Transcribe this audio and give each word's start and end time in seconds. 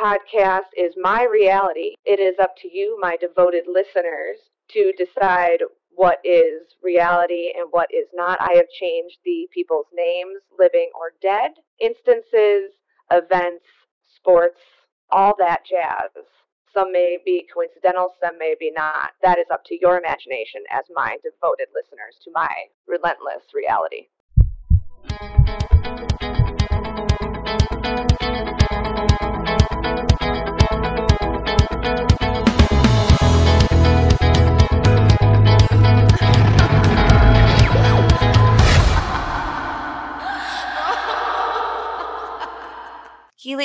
podcast 0.00 0.70
is 0.76 0.94
my 0.96 1.24
reality. 1.24 1.94
It 2.04 2.20
is 2.20 2.36
up 2.40 2.54
to 2.62 2.68
you, 2.68 2.98
my 3.00 3.16
devoted 3.20 3.64
listeners, 3.66 4.38
to 4.70 4.92
decide 4.96 5.58
what 5.94 6.18
is 6.24 6.62
reality 6.82 7.52
and 7.56 7.68
what 7.70 7.88
is 7.92 8.08
not. 8.14 8.40
I 8.40 8.54
have 8.54 8.68
changed 8.80 9.18
the 9.24 9.48
people's 9.52 9.86
names, 9.94 10.40
living 10.58 10.90
or 10.94 11.12
dead, 11.20 11.52
instances, 11.80 12.72
events, 13.10 13.64
sports, 14.16 14.60
all 15.10 15.34
that 15.38 15.62
jazz. 15.68 16.10
Some 16.72 16.90
may 16.90 17.18
be 17.24 17.46
coincidental, 17.52 18.14
some 18.22 18.38
may 18.38 18.54
be 18.58 18.72
not. 18.74 19.10
That 19.22 19.38
is 19.38 19.46
up 19.52 19.62
to 19.66 19.78
your 19.80 19.98
imagination 19.98 20.62
as 20.70 20.84
my 20.94 21.18
devoted 21.22 21.68
listeners 21.74 22.16
to 22.24 22.30
my 22.32 22.48
relentless 22.88 23.44
reality. 23.52 24.08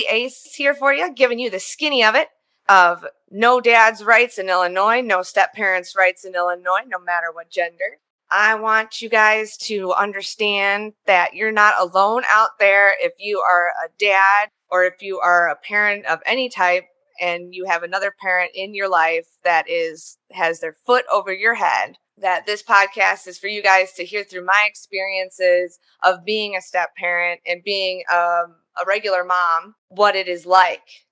Ace 0.05 0.53
here 0.55 0.73
for 0.73 0.93
you, 0.93 1.13
giving 1.13 1.39
you 1.39 1.49
the 1.49 1.59
skinny 1.59 2.03
of 2.03 2.15
it 2.15 2.29
of 2.69 3.05
no 3.31 3.61
dad's 3.61 4.03
rights 4.03 4.37
in 4.37 4.49
Illinois, 4.49 5.01
no 5.01 5.21
step 5.21 5.53
parents' 5.53 5.95
rights 5.95 6.25
in 6.25 6.35
Illinois, 6.35 6.83
no 6.87 6.99
matter 6.99 7.31
what 7.31 7.49
gender. 7.49 7.99
I 8.29 8.55
want 8.55 9.01
you 9.01 9.09
guys 9.09 9.55
to 9.57 9.93
understand 9.93 10.93
that 11.05 11.33
you're 11.33 11.51
not 11.51 11.75
alone 11.79 12.23
out 12.29 12.59
there 12.59 12.93
if 12.99 13.13
you 13.19 13.39
are 13.39 13.71
a 13.85 13.89
dad 13.97 14.49
or 14.69 14.83
if 14.83 15.01
you 15.01 15.19
are 15.19 15.49
a 15.49 15.55
parent 15.55 16.05
of 16.05 16.19
any 16.25 16.49
type 16.49 16.83
and 17.21 17.55
you 17.55 17.65
have 17.65 17.83
another 17.83 18.13
parent 18.19 18.51
in 18.53 18.73
your 18.73 18.89
life 18.89 19.27
that 19.43 19.69
is 19.69 20.17
has 20.31 20.59
their 20.59 20.75
foot 20.85 21.05
over 21.11 21.33
your 21.33 21.55
head 21.55 21.97
that 22.19 22.45
this 22.45 22.63
podcast 22.63 23.27
is 23.27 23.37
for 23.37 23.47
you 23.47 23.61
guys 23.61 23.93
to 23.93 24.03
hear 24.03 24.23
through 24.23 24.45
my 24.45 24.65
experiences 24.67 25.79
of 26.03 26.25
being 26.25 26.55
a 26.55 26.61
step 26.61 26.95
parent 26.95 27.39
and 27.45 27.63
being 27.63 28.03
um, 28.11 28.55
a 28.81 28.85
regular 28.85 29.23
mom 29.23 29.75
what 29.89 30.15
it 30.15 30.27
is 30.27 30.45
like 30.45 31.05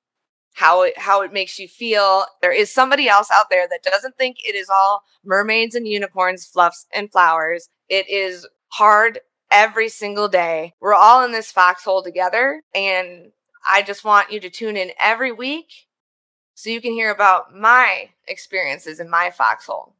how 0.56 0.84
it 0.84 0.98
how 0.98 1.22
it 1.22 1.34
makes 1.34 1.60
you 1.60 1.68
feel 1.68 2.26
there 2.42 2.52
is 2.52 2.72
somebody 2.72 3.08
else 3.08 3.30
out 3.32 3.50
there 3.50 3.68
that 3.68 3.84
doesn't 3.84 4.18
think 4.18 4.38
it 4.40 4.56
is 4.56 4.70
all 4.70 5.04
mermaids 5.24 5.76
and 5.76 5.88
unicorns 5.88 6.46
fluffs 6.46 6.86
and 6.94 7.12
flowers 7.12 7.70
it 7.90 8.10
is 8.10 8.48
hard 8.70 9.20
every 9.52 9.90
single 9.90 10.28
day 10.28 10.74
we're 10.80 10.94
all 10.94 11.24
in 11.24 11.32
this 11.32 11.52
foxhole 11.52 12.04
together 12.04 12.62
and 12.74 13.32
i 13.68 13.82
just 13.82 14.04
want 14.04 14.32
you 14.32 14.40
to 14.40 14.50
tune 14.50 14.78
in 14.78 14.92
every 15.00 15.32
week 15.32 15.88
so 16.56 16.70
you 16.70 16.80
can 16.80 16.94
hear 16.94 17.12
about 17.12 17.54
my 17.54 18.10
experiences 18.28 19.00
in 19.00 19.10
my 19.10 19.30
foxhole 19.30 19.94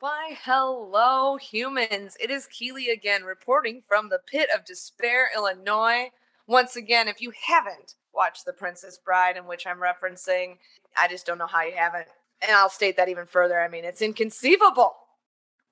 why, 0.00 0.36
hello, 0.44 1.36
humans. 1.36 2.18
It 2.20 2.30
is 2.30 2.46
Keeley 2.48 2.90
again, 2.90 3.24
reporting 3.24 3.82
from 3.88 4.10
the 4.10 4.20
pit 4.30 4.50
of 4.54 4.66
despair, 4.66 5.30
Illinois. 5.34 6.10
Once 6.46 6.76
again, 6.76 7.08
if 7.08 7.20
you 7.20 7.32
haven't 7.48 7.94
watched 8.14 8.44
The 8.44 8.52
Princess 8.52 8.98
Bride, 9.04 9.36
in 9.36 9.46
which 9.46 9.66
I'm 9.66 9.78
referencing, 9.78 10.56
I 10.96 11.08
just 11.08 11.26
don't 11.26 11.38
know 11.38 11.46
how 11.46 11.62
you 11.62 11.74
haven't. 11.76 12.06
And 12.42 12.52
I'll 12.52 12.70
state 12.70 12.96
that 12.96 13.08
even 13.08 13.26
further. 13.26 13.60
I 13.60 13.68
mean, 13.68 13.84
it's 13.84 14.02
inconceivable. 14.02 14.94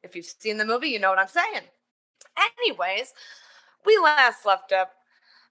If 0.02 0.17
you've 0.17 0.27
seen 0.27 0.58
the 0.58 0.64
movie, 0.64 0.89
you 0.89 0.98
know 0.98 1.11
what 1.11 1.19
I'm 1.19 1.28
saying. 1.28 1.62
Anyways, 2.61 3.12
we 3.86 3.98
last 3.98 4.45
left 4.45 4.72
up 4.72 4.92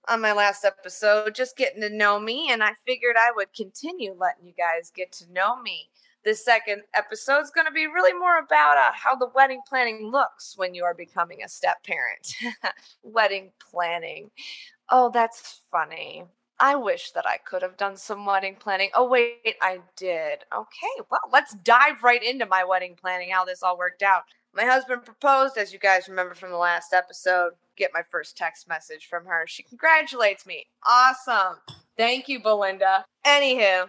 on 0.08 0.20
my 0.20 0.32
last 0.32 0.64
episode 0.64 1.34
just 1.34 1.56
getting 1.56 1.80
to 1.80 1.88
know 1.88 2.20
me, 2.20 2.50
and 2.50 2.62
I 2.62 2.72
figured 2.86 3.16
I 3.18 3.32
would 3.34 3.52
continue 3.54 4.14
letting 4.18 4.46
you 4.46 4.52
guys 4.56 4.92
get 4.94 5.10
to 5.12 5.32
know 5.32 5.60
me 5.60 5.88
this 6.24 6.44
second 6.44 6.82
episode 6.94 7.40
is 7.40 7.50
going 7.50 7.66
to 7.66 7.72
be 7.72 7.86
really 7.86 8.18
more 8.18 8.38
about 8.38 8.78
uh, 8.78 8.92
how 8.94 9.14
the 9.14 9.30
wedding 9.34 9.60
planning 9.68 10.10
looks 10.10 10.54
when 10.56 10.74
you 10.74 10.82
are 10.84 10.94
becoming 10.94 11.42
a 11.42 11.48
step 11.48 11.84
parent. 11.84 12.34
wedding 13.02 13.52
planning. 13.70 14.30
Oh, 14.90 15.10
that's 15.12 15.60
funny. 15.70 16.24
I 16.60 16.76
wish 16.76 17.10
that 17.12 17.26
I 17.26 17.38
could 17.38 17.62
have 17.62 17.76
done 17.76 17.96
some 17.96 18.24
wedding 18.24 18.56
planning. 18.58 18.90
Oh, 18.94 19.08
wait, 19.08 19.56
I 19.60 19.80
did. 19.96 20.44
Okay, 20.56 21.04
well, 21.10 21.20
let's 21.32 21.54
dive 21.64 22.02
right 22.02 22.22
into 22.22 22.46
my 22.46 22.62
wedding 22.64 22.94
planning, 23.00 23.30
how 23.30 23.44
this 23.44 23.62
all 23.62 23.76
worked 23.76 24.02
out. 24.02 24.22
My 24.54 24.64
husband 24.64 25.04
proposed, 25.04 25.58
as 25.58 25.72
you 25.72 25.80
guys 25.80 26.08
remember 26.08 26.34
from 26.34 26.50
the 26.50 26.56
last 26.56 26.92
episode. 26.92 27.52
Get 27.76 27.90
my 27.92 28.02
first 28.08 28.36
text 28.36 28.68
message 28.68 29.06
from 29.06 29.24
her. 29.26 29.46
She 29.48 29.64
congratulates 29.64 30.46
me. 30.46 30.64
Awesome. 30.86 31.56
Thank 31.96 32.28
you, 32.28 32.40
Belinda. 32.40 33.04
Anywho, 33.26 33.88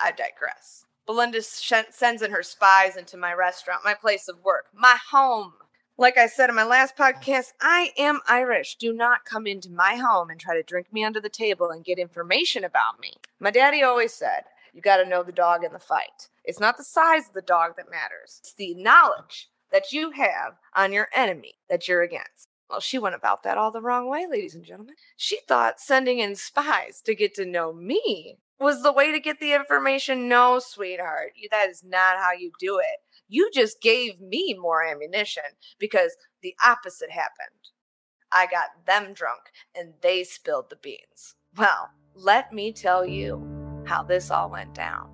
I 0.00 0.10
digress. 0.12 0.86
Belinda 1.06 1.42
sh- 1.42 1.72
sends 1.90 2.22
in 2.22 2.30
her 2.30 2.42
spies 2.42 2.96
into 2.96 3.18
my 3.18 3.34
restaurant, 3.34 3.82
my 3.84 3.94
place 3.94 4.26
of 4.28 4.42
work, 4.42 4.64
my 4.74 4.96
home. 5.10 5.52
Like 5.98 6.18
I 6.18 6.26
said 6.26 6.50
in 6.50 6.56
my 6.56 6.64
last 6.64 6.94
podcast, 6.94 7.54
I 7.58 7.90
am 7.96 8.20
Irish. 8.28 8.76
Do 8.76 8.92
not 8.92 9.24
come 9.24 9.46
into 9.46 9.70
my 9.70 9.94
home 9.94 10.28
and 10.28 10.38
try 10.38 10.54
to 10.54 10.62
drink 10.62 10.92
me 10.92 11.02
under 11.02 11.22
the 11.22 11.30
table 11.30 11.70
and 11.70 11.82
get 11.82 11.98
information 11.98 12.64
about 12.64 13.00
me. 13.00 13.14
My 13.40 13.50
daddy 13.50 13.82
always 13.82 14.12
said, 14.12 14.42
you 14.74 14.82
got 14.82 14.98
to 14.98 15.08
know 15.08 15.22
the 15.22 15.32
dog 15.32 15.64
in 15.64 15.72
the 15.72 15.78
fight. 15.78 16.28
It's 16.44 16.60
not 16.60 16.76
the 16.76 16.84
size 16.84 17.28
of 17.28 17.32
the 17.32 17.40
dog 17.40 17.76
that 17.78 17.90
matters, 17.90 18.40
it's 18.40 18.52
the 18.52 18.74
knowledge 18.74 19.48
that 19.72 19.90
you 19.90 20.10
have 20.10 20.58
on 20.74 20.92
your 20.92 21.08
enemy 21.14 21.54
that 21.70 21.88
you're 21.88 22.02
against. 22.02 22.48
Well, 22.68 22.80
she 22.80 22.98
went 22.98 23.14
about 23.14 23.42
that 23.44 23.58
all 23.58 23.70
the 23.70 23.80
wrong 23.80 24.08
way, 24.08 24.26
ladies 24.28 24.54
and 24.54 24.64
gentlemen. 24.64 24.96
She 25.16 25.38
thought 25.46 25.80
sending 25.80 26.18
in 26.18 26.34
spies 26.34 27.00
to 27.04 27.14
get 27.14 27.34
to 27.34 27.46
know 27.46 27.72
me 27.72 28.38
was 28.58 28.82
the 28.82 28.92
way 28.92 29.12
to 29.12 29.20
get 29.20 29.38
the 29.38 29.52
information. 29.52 30.28
No, 30.28 30.58
sweetheart, 30.58 31.32
that 31.50 31.68
is 31.68 31.84
not 31.84 32.16
how 32.18 32.32
you 32.32 32.50
do 32.58 32.78
it. 32.78 33.00
You 33.28 33.50
just 33.52 33.80
gave 33.80 34.20
me 34.20 34.56
more 34.58 34.84
ammunition 34.84 35.42
because 35.78 36.16
the 36.42 36.54
opposite 36.64 37.10
happened. 37.10 37.70
I 38.32 38.46
got 38.46 38.86
them 38.86 39.12
drunk 39.12 39.42
and 39.74 39.94
they 40.00 40.24
spilled 40.24 40.70
the 40.70 40.76
beans. 40.76 41.36
Well, 41.56 41.90
let 42.14 42.52
me 42.52 42.72
tell 42.72 43.06
you 43.06 43.84
how 43.86 44.02
this 44.02 44.30
all 44.30 44.50
went 44.50 44.74
down. 44.74 45.10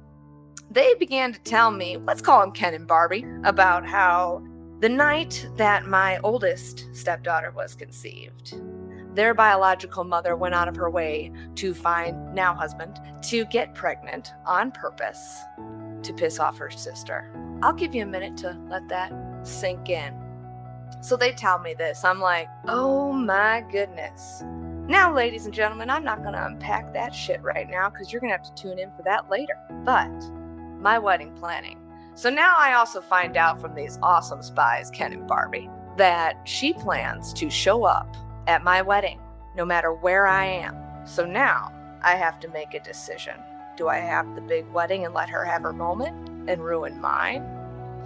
They 0.71 0.95
began 0.95 1.33
to 1.33 1.41
tell 1.41 1.71
me, 1.71 1.99
let's 1.99 2.23
call 2.23 2.41
them 2.41 2.53
Ken 2.53 2.73
and 2.73 2.89
Barbie, 2.89 3.27
about 3.45 3.87
how 3.87 4.43
the 4.83 4.89
night 4.89 5.49
that 5.55 5.87
my 5.87 6.19
oldest 6.25 6.93
stepdaughter 6.93 7.53
was 7.53 7.73
conceived, 7.73 8.61
their 9.15 9.33
biological 9.33 10.03
mother 10.03 10.35
went 10.35 10.57
out 10.57 10.67
of 10.67 10.75
her 10.75 10.91
way 10.91 11.31
to 11.55 11.73
find 11.73 12.35
now 12.35 12.53
husband 12.53 12.99
to 13.23 13.45
get 13.45 13.77
pregnant 13.77 14.33
on 14.45 14.73
purpose 14.73 15.39
to 16.03 16.13
piss 16.13 16.41
off 16.41 16.59
her 16.59 16.69
sister. 16.69 17.33
I'll 17.63 17.73
give 17.73 17.95
you 17.95 18.03
a 18.03 18.07
minute 18.07 18.37
to 18.39 18.59
let 18.69 18.89
that 18.89 19.13
sink 19.45 19.89
in. 19.89 20.21
So 21.01 21.17
they 21.17 21.31
tell 21.31 21.61
me 21.61 21.75
this. 21.75 22.03
I'm 22.03 22.19
like, 22.19 22.49
oh 22.67 23.13
my 23.13 23.65
goodness. 23.71 24.43
Now, 24.89 25.15
ladies 25.15 25.45
and 25.45 25.55
gentlemen, 25.55 25.91
I'm 25.91 26.03
not 26.03 26.23
going 26.23 26.35
to 26.35 26.45
unpack 26.45 26.93
that 26.93 27.15
shit 27.15 27.41
right 27.41 27.71
now 27.71 27.89
because 27.89 28.11
you're 28.11 28.21
going 28.21 28.33
to 28.33 28.37
have 28.37 28.53
to 28.53 28.61
tune 28.61 28.81
in 28.81 28.91
for 28.97 29.03
that 29.05 29.31
later. 29.31 29.55
But 29.85 30.11
my 30.81 30.99
wedding 30.99 31.33
planning. 31.37 31.82
So 32.15 32.29
now 32.29 32.55
I 32.59 32.75
also 32.75 33.01
find 33.01 33.37
out 33.37 33.61
from 33.61 33.75
these 33.75 33.99
awesome 34.03 34.43
spies, 34.43 34.91
Ken 34.91 35.13
and 35.13 35.27
Barbie, 35.27 35.71
that 35.97 36.37
she 36.45 36.73
plans 36.75 37.33
to 37.35 37.49
show 37.49 37.85
up 37.85 38.17
at 38.47 38.63
my 38.63 38.83
wedding, 38.83 39.21
no 39.57 39.65
matter 39.65 39.93
where 39.93 40.27
I 40.27 40.45
am. 40.45 40.77
So 41.07 41.25
now 41.25 41.73
I 42.03 42.17
have 42.17 42.39
to 42.41 42.49
make 42.49 42.75
a 42.75 42.81
decision. 42.81 43.37
Do 43.77 43.89
I 43.89 43.97
have 43.97 44.35
the 44.35 44.43
big 44.43 44.71
wedding 44.73 45.05
and 45.05 45.15
let 45.15 45.31
her 45.31 45.45
have 45.45 45.63
her 45.63 45.73
moment 45.73 46.29
and 46.49 46.63
ruin 46.63 47.01
mine? 47.01 47.47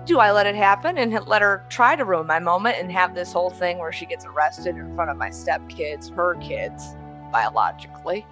Do 0.04 0.20
I 0.20 0.30
let 0.30 0.46
it 0.46 0.54
happen 0.54 0.98
and 0.98 1.12
let 1.26 1.42
her 1.42 1.64
try 1.68 1.96
to 1.96 2.04
ruin 2.04 2.28
my 2.28 2.38
moment 2.38 2.76
and 2.78 2.92
have 2.92 3.14
this 3.14 3.32
whole 3.32 3.50
thing 3.50 3.78
where 3.78 3.90
she 3.90 4.06
gets 4.06 4.24
arrested 4.24 4.76
in 4.76 4.94
front 4.94 5.10
of 5.10 5.16
my 5.16 5.30
stepkids, 5.30 6.14
her 6.14 6.36
kids, 6.36 6.94
biologically? 7.32 8.24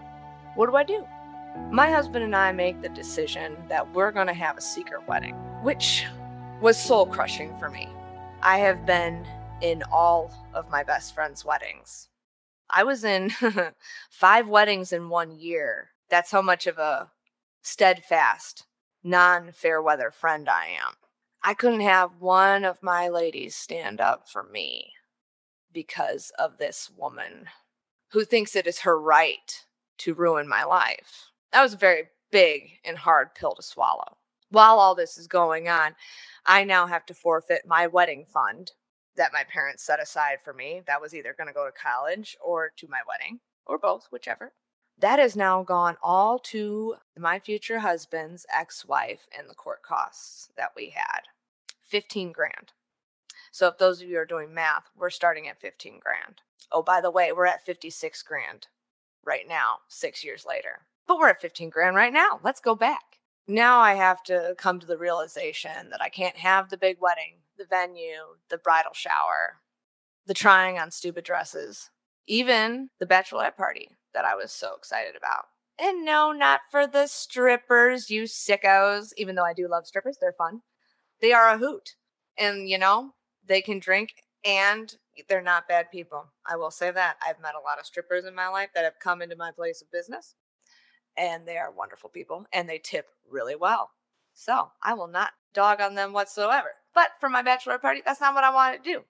What 0.55 0.71
do 0.71 0.77
I 0.77 0.85
do? 0.85 1.05
My 1.73 1.91
husband 1.91 2.25
and 2.25 2.37
I 2.37 2.53
make 2.53 2.81
the 2.81 2.89
decision 2.89 3.57
that 3.69 3.93
we're 3.93 4.13
going 4.13 4.29
to 4.29 4.35
have 4.35 4.57
a 4.57 4.61
secret 4.61 5.07
wedding, 5.09 5.37
which 5.65 6.05
was 6.61 6.77
soul 6.77 7.07
crushing 7.07 7.59
for 7.59 7.71
me. 7.71 7.89
I 8.43 8.59
have 8.59 8.85
been 8.85 9.27
in 9.63 9.83
all 9.91 10.31
of 10.53 10.69
my 10.69 10.83
best 10.83 11.15
friends' 11.15 11.43
weddings. 11.43 12.11
I 12.69 12.85
was 12.85 13.03
in 13.03 13.31
five 14.11 14.47
weddings 14.47 14.93
in 14.93 15.09
one 15.09 15.31
year. 15.33 15.89
That's 16.11 16.31
how 16.31 16.43
much 16.43 16.67
of 16.67 16.77
a 16.77 17.11
steadfast, 17.63 18.67
non 19.03 19.53
fair 19.53 19.81
weather 19.81 20.11
friend 20.11 20.51
I 20.51 20.67
am. 20.67 20.97
I 21.43 21.55
couldn't 21.55 21.81
have 21.81 22.21
one 22.21 22.67
of 22.67 22.83
my 22.83 23.09
ladies 23.09 23.57
stand 23.57 24.03
up 24.03 24.29
for 24.29 24.43
me 24.43 24.93
because 25.73 26.31
of 26.39 26.59
this 26.59 26.91
woman 26.95 27.47
who 28.11 28.27
thinks 28.27 28.55
it 28.55 28.67
is 28.67 28.81
her 28.81 29.01
right 29.01 29.65
to 29.99 30.13
ruin 30.13 30.47
my 30.47 30.65
life. 30.65 31.31
That 31.55 31.63
was 31.63 31.73
a 31.73 31.79
very 31.79 32.09
big 32.31 32.81
and 32.85 32.99
hard 32.99 33.35
pill 33.35 33.55
to 33.55 33.63
swallow. 33.63 34.19
While 34.55 34.79
all 34.79 34.95
this 34.95 35.19
is 35.19 35.27
going 35.27 35.69
on, 35.69 35.97
I 36.47 36.63
now 36.63 36.87
have 36.87 37.05
to 37.07 37.15
forfeit 37.15 37.63
my 37.67 37.89
wedding 37.89 38.25
fund 38.25 38.71
that 39.17 39.33
my 39.33 39.43
parents 39.43 39.83
set 39.83 40.01
aside 40.01 40.39
for 40.45 40.55
me 40.55 40.81
that 40.87 41.01
was 41.01 41.13
either 41.13 41.35
going 41.37 41.49
to 41.49 41.53
go 41.53 41.67
to 41.67 41.73
college 41.73 42.37
or 42.41 42.71
to 42.77 42.87
my 42.87 43.01
wedding 43.09 43.41
or 43.67 43.79
both, 43.79 44.07
whichever. 44.13 44.53
That 44.97 45.19
has 45.19 45.35
now 45.35 45.65
gone 45.65 45.97
all 46.01 46.39
to 46.39 46.95
my 47.19 47.41
future 47.41 47.81
husband's 47.81 48.47
ex 48.57 48.87
wife 48.87 49.27
and 49.37 49.51
the 49.51 49.57
court 49.57 49.83
costs 49.83 50.51
that 50.57 50.71
we 50.77 50.91
had 50.91 51.23
15 51.83 52.31
grand. 52.31 52.75
So, 53.51 53.67
if 53.67 53.79
those 53.79 54.03
of 54.03 54.09
you 54.09 54.19
are 54.19 54.25
doing 54.25 54.55
math, 54.55 54.85
we're 54.97 55.11
starting 55.11 55.49
at 55.49 55.61
15 55.61 55.99
grand. 55.99 56.43
Oh, 56.71 56.83
by 56.85 57.01
the 57.01 57.11
way, 57.11 57.33
we're 57.33 57.47
at 57.47 57.67
56 57.67 58.23
grand 58.23 58.69
right 59.25 59.49
now, 59.49 59.79
six 59.89 60.23
years 60.23 60.47
later. 60.47 60.87
But 61.09 61.19
we're 61.19 61.31
at 61.31 61.41
15 61.41 61.71
grand 61.71 61.97
right 61.97 62.13
now. 62.13 62.39
Let's 62.45 62.61
go 62.61 62.77
back. 62.77 63.19
Now 63.47 63.81
I 63.81 63.95
have 63.95 64.23
to 64.25 64.55
come 64.57 64.81
to 64.81 64.87
the 64.87 64.97
realization 64.97 65.91
that 65.91 66.01
I 66.01 66.09
can't 66.09 66.37
have 66.37 66.71
the 66.71 66.79
big 66.79 66.97
wedding, 66.99 67.41
the 67.59 67.67
venue, 67.67 68.37
the 68.49 68.57
bridal 68.57 68.95
shower, 68.95 69.61
the 70.27 70.33
trying 70.33 70.79
on 70.79 70.91
stupid 70.91 71.25
dresses, 71.25 71.91
even 72.27 72.89
the 73.01 73.07
bachelorette 73.07 73.57
party 73.57 73.91
that 74.15 74.25
I 74.25 74.35
was 74.35 74.51
so 74.51 74.75
excited 74.77 75.15
about. 75.15 75.45
And 75.79 76.07
no, 76.07 76.33
not 76.33 76.61
for 76.71 76.87
the 76.87 77.07
strippers, 77.07 78.09
you 78.09 78.23
sickos. 78.23 79.13
Even 79.19 79.35
though 79.35 79.45
I 79.45 79.53
do 79.53 79.69
love 79.69 79.87
strippers, 79.87 80.17
they're 80.19 80.33
fun. 80.33 80.63
They 81.21 81.33
are 81.33 81.51
a 81.51 81.59
hoot. 81.59 81.97
And, 82.39 82.69
you 82.69 82.79
know, 82.79 83.11
they 83.47 83.61
can 83.61 83.79
drink 83.79 84.15
and 84.45 84.95
they're 85.29 85.43
not 85.43 85.69
bad 85.69 85.91
people. 85.91 86.27
I 86.47 86.57
will 86.57 86.71
say 86.71 86.91
that. 86.91 87.17
I've 87.27 87.41
met 87.41 87.55
a 87.57 87.61
lot 87.61 87.79
of 87.79 87.87
strippers 87.87 88.25
in 88.25 88.35
my 88.35 88.49
life 88.49 88.71
that 88.75 88.85
have 88.85 88.99
come 89.01 89.21
into 89.21 89.37
my 89.37 89.51
place 89.51 89.83
of 89.83 89.91
business 89.91 90.35
and 91.17 91.47
they 91.47 91.57
are 91.57 91.71
wonderful 91.71 92.11
people 92.11 92.47
and 92.53 92.69
they 92.69 92.79
tip 92.79 93.07
really 93.31 93.57
well. 93.57 93.91
So 94.33 94.71
I 94.83 94.95
will 94.95 95.07
not 95.07 95.33
dog 95.53 95.81
on 95.81 95.95
them 95.95 96.13
whatsoever. 96.13 96.71
But 96.95 97.11
for 97.21 97.29
my 97.29 97.43
bachelor 97.43 97.79
party, 97.79 98.03
that's 98.05 98.21
not 98.21 98.35
what 98.35 98.45
I 98.45 98.53
want 98.53 98.83
to 98.83 98.91
do. 98.93 99.03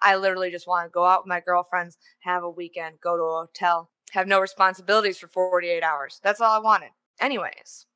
I 0.00 0.16
literally 0.16 0.50
just 0.50 0.68
want 0.68 0.86
to 0.86 0.92
go 0.92 1.04
out 1.04 1.22
with 1.22 1.28
my 1.28 1.40
girlfriends, 1.40 1.98
have 2.20 2.44
a 2.44 2.50
weekend, 2.50 3.00
go 3.00 3.16
to 3.16 3.22
a 3.22 3.46
hotel, 3.46 3.90
have 4.12 4.28
no 4.28 4.40
responsibilities 4.40 5.18
for 5.18 5.26
48 5.26 5.82
hours. 5.82 6.20
That's 6.22 6.40
all 6.40 6.52
I 6.52 6.62
wanted. 6.62 6.90
Anyways, 7.20 7.86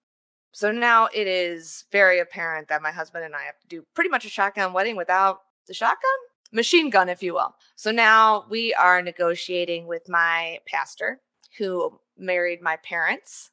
so 0.51 0.73
now 0.73 1.09
it 1.15 1.29
is 1.29 1.85
very 1.93 2.19
apparent 2.19 2.69
that 2.69 2.83
my 2.83 2.91
husband 2.91 3.25
and 3.25 3.37
I 3.37 3.45
have 3.45 3.59
to 3.61 3.69
do 3.69 3.85
pretty 3.95 4.11
much 4.11 4.25
a 4.25 4.29
shotgun 4.29 4.73
wedding 4.73 4.97
without 4.97 5.39
the 5.69 5.75
shotgun 5.75 6.11
machine 6.53 6.91
gun, 6.91 7.09
if 7.09 7.23
you 7.23 7.35
will. 7.35 7.55
So 7.77 7.91
now 7.91 8.45
we 8.51 8.75
are 8.75 9.01
negotiating 9.01 9.87
with 9.87 10.09
my 10.09 10.59
pastor 10.67 11.21
who 11.59 11.99
married 12.19 12.61
my 12.63 12.77
parents 12.77 13.51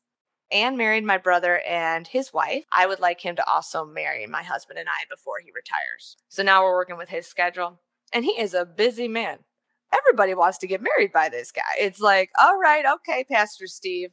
and 0.51 0.77
married 0.77 1.03
my 1.03 1.17
brother 1.17 1.59
and 1.59 2.07
his 2.07 2.33
wife. 2.33 2.63
I 2.71 2.88
would 2.88 3.00
like 3.00 3.21
him 3.21 3.35
to 3.35 3.47
also 3.47 3.85
marry 3.85 4.25
my 4.25 4.44
husband 4.44 4.79
and 4.79 4.89
I 4.89 5.06
before 5.09 5.39
he 5.44 5.51
retires. 5.53 6.17
So 6.27 6.44
now 6.44 6.63
we're 6.63 6.75
working 6.75 6.97
with 6.97 7.09
his 7.09 7.27
schedule, 7.27 7.79
and 8.13 8.25
he 8.25 8.31
is 8.31 8.53
a 8.53 8.65
busy 8.65 9.07
man. 9.07 9.39
Everybody 9.95 10.33
wants 10.33 10.57
to 10.59 10.67
get 10.67 10.81
married 10.81 11.11
by 11.11 11.29
this 11.29 11.51
guy. 11.51 11.61
It's 11.79 12.00
like, 12.00 12.31
all 12.39 12.57
right, 12.59 12.85
okay, 12.95 13.23
Pastor 13.23 13.67
Steve, 13.67 14.09